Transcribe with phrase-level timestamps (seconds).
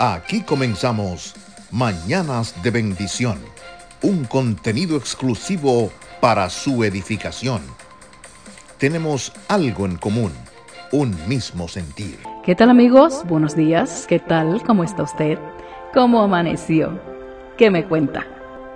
[0.00, 1.34] Aquí comenzamos
[1.72, 3.40] Mañanas de Bendición,
[4.00, 5.90] un contenido exclusivo
[6.20, 7.62] para su edificación.
[8.78, 10.30] Tenemos algo en común,
[10.92, 12.16] un mismo sentir.
[12.44, 13.24] ¿Qué tal amigos?
[13.26, 14.06] Buenos días.
[14.08, 14.62] ¿Qué tal?
[14.62, 15.36] ¿Cómo está usted?
[15.92, 17.00] ¿Cómo amaneció?
[17.56, 18.24] ¿Qué me cuenta?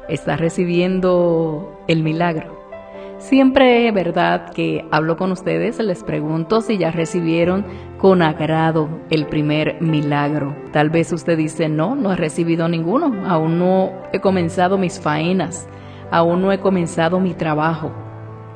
[0.09, 2.62] ¿Está recibiendo el milagro?
[3.23, 7.65] Siempre, verdad, que hablo con ustedes, les pregunto si ya recibieron
[7.97, 10.57] con agrado el primer milagro.
[10.73, 15.69] Tal vez usted dice, no, no he recibido ninguno, aún no he comenzado mis faenas,
[16.11, 17.93] aún no he comenzado mi trabajo.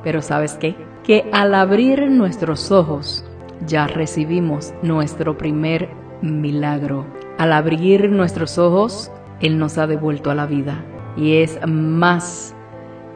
[0.03, 0.75] Pero ¿sabes qué?
[1.01, 3.23] Que al abrir nuestros ojos,
[3.65, 5.89] ya recibimos nuestro primer
[6.21, 7.05] milagro.
[7.37, 10.83] Al abrir nuestros ojos, Él nos ha devuelto a la vida.
[11.15, 12.53] Y es más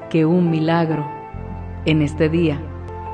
[0.10, 1.21] que un milagro
[1.86, 2.60] en este día,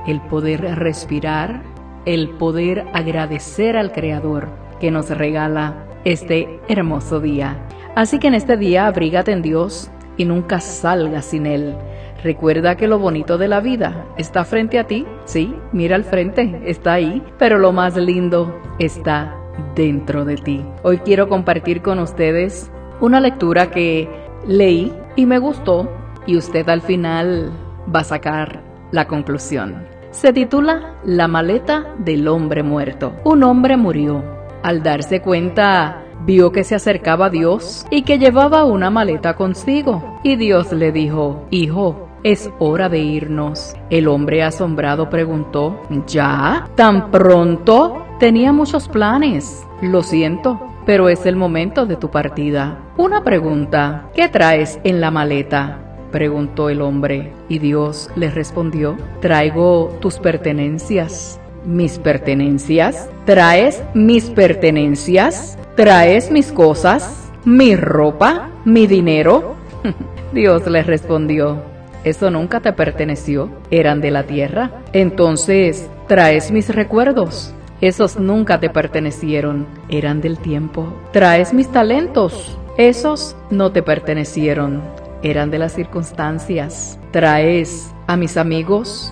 [0.07, 1.61] el poder respirar,
[2.05, 4.49] el poder agradecer al Creador
[4.79, 7.57] que nos regala este hermoso día.
[7.95, 11.75] Así que en este día abrígate en Dios y nunca salgas sin Él.
[12.23, 16.61] Recuerda que lo bonito de la vida está frente a ti, sí, mira al frente,
[16.65, 19.35] está ahí, pero lo más lindo está
[19.75, 20.65] dentro de ti.
[20.83, 24.09] Hoy quiero compartir con ustedes una lectura que
[24.47, 25.91] leí y me gustó
[26.25, 27.51] y usted al final
[27.93, 29.85] va a sacar la conclusión.
[30.11, 33.13] Se titula La maleta del hombre muerto.
[33.23, 34.23] Un hombre murió.
[34.63, 40.19] Al darse cuenta, vio que se acercaba a Dios y que llevaba una maleta consigo.
[40.23, 43.75] Y Dios le dijo, Hijo, es hora de irnos.
[43.89, 46.67] El hombre asombrado preguntó, ¿Ya?
[46.75, 48.05] ¿Tan pronto?
[48.19, 49.65] Tenía muchos planes.
[49.81, 52.79] Lo siento, pero es el momento de tu partida.
[52.97, 55.86] Una pregunta, ¿qué traes en la maleta?
[56.11, 61.39] Preguntó el hombre, y Dios le respondió, traigo tus pertenencias.
[61.65, 63.09] ¿Mis pertenencias?
[63.25, 65.57] ¿Traes mis pertenencias?
[65.75, 67.29] ¿Traes mis cosas?
[67.43, 68.49] ¿Mi ropa?
[68.65, 69.55] ¿Mi dinero?
[70.33, 71.61] Dios le respondió,
[72.03, 74.71] eso nunca te perteneció, eran de la tierra.
[74.93, 77.53] Entonces, ¿traes mis recuerdos?
[77.81, 80.93] Esos nunca te pertenecieron, eran del tiempo.
[81.11, 82.57] ¿Traes mis talentos?
[82.77, 84.81] Esos no te pertenecieron,
[85.23, 86.99] eran de las circunstancias.
[87.11, 89.11] ¿Traes a mis amigos?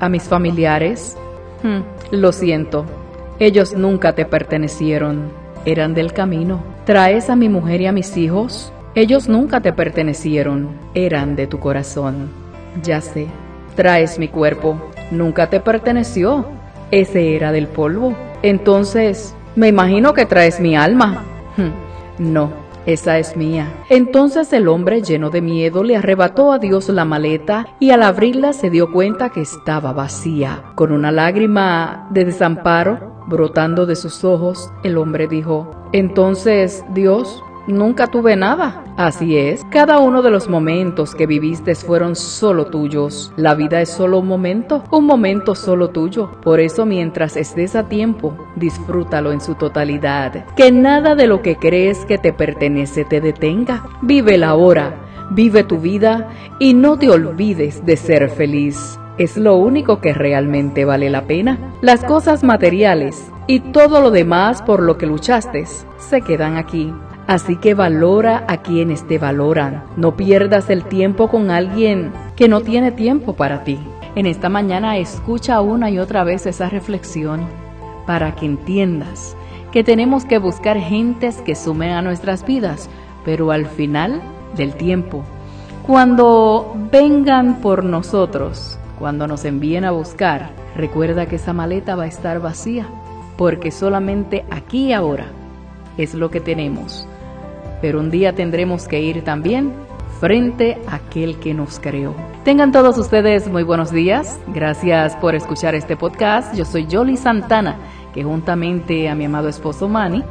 [0.00, 1.16] ¿A mis familiares?
[1.62, 1.80] Hmm,
[2.10, 2.86] lo siento,
[3.38, 5.32] ellos nunca te pertenecieron,
[5.64, 6.62] eran del camino.
[6.84, 8.72] ¿Traes a mi mujer y a mis hijos?
[8.94, 12.30] Ellos nunca te pertenecieron, eran de tu corazón.
[12.84, 13.26] Ya sé,
[13.74, 14.80] traes mi cuerpo,
[15.10, 16.46] nunca te perteneció,
[16.92, 18.14] ese era del polvo.
[18.42, 21.24] Entonces, me imagino que traes mi alma.
[21.56, 22.52] Hmm, no,
[22.86, 23.72] esa es mía.
[23.88, 28.52] Entonces el hombre lleno de miedo le arrebató a Dios la maleta y al abrirla
[28.52, 30.64] se dio cuenta que estaba vacía.
[30.74, 38.08] Con una lágrima de desamparo brotando de sus ojos, el hombre dijo, Entonces, Dios, Nunca
[38.08, 38.84] tuve nada.
[38.96, 43.32] Así es, cada uno de los momentos que viviste fueron solo tuyos.
[43.36, 46.30] La vida es solo un momento, un momento solo tuyo.
[46.42, 50.44] Por eso mientras estés a tiempo, disfrútalo en su totalidad.
[50.56, 53.84] Que nada de lo que crees que te pertenece te detenga.
[54.02, 54.94] Vive la hora,
[55.30, 58.98] vive tu vida y no te olvides de ser feliz.
[59.18, 61.58] Es lo único que realmente vale la pena.
[61.80, 65.64] Las cosas materiales y todo lo demás por lo que luchaste
[65.98, 66.92] se quedan aquí.
[67.26, 69.84] Así que valora a quienes te valoran.
[69.96, 73.78] No pierdas el tiempo con alguien que no tiene tiempo para ti.
[74.14, 77.46] En esta mañana escucha una y otra vez esa reflexión
[78.06, 79.36] para que entiendas
[79.70, 82.90] que tenemos que buscar gentes que sumen a nuestras vidas,
[83.24, 84.20] pero al final
[84.54, 85.24] del tiempo,
[85.86, 92.08] cuando vengan por nosotros, cuando nos envíen a buscar, recuerda que esa maleta va a
[92.08, 92.86] estar vacía,
[93.38, 95.24] porque solamente aquí y ahora
[95.96, 97.06] es lo que tenemos
[97.82, 99.72] pero un día tendremos que ir también
[100.20, 102.14] frente a aquel que nos creó.
[102.44, 104.38] Tengan todos ustedes muy buenos días.
[104.54, 106.54] Gracias por escuchar este podcast.
[106.54, 107.76] Yo soy Jolly Santana,
[108.14, 110.22] que juntamente a mi amado esposo Manny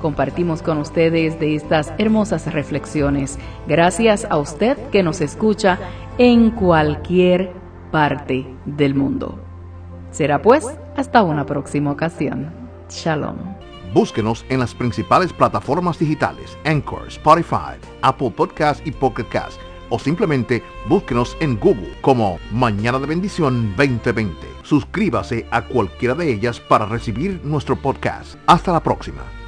[0.00, 3.38] compartimos con ustedes de estas hermosas reflexiones.
[3.66, 5.78] Gracias a usted que nos escucha
[6.16, 7.52] en cualquier
[7.90, 9.40] parte del mundo.
[10.12, 10.64] Será pues
[10.96, 12.50] hasta una próxima ocasión.
[12.88, 13.69] Shalom.
[13.92, 20.62] Búsquenos en las principales plataformas digitales, Anchor, Spotify, Apple Podcast y Pocket Cast, o simplemente
[20.88, 24.36] búsquenos en Google como Mañana de Bendición 2020.
[24.62, 28.36] Suscríbase a cualquiera de ellas para recibir nuestro podcast.
[28.46, 29.39] Hasta la próxima.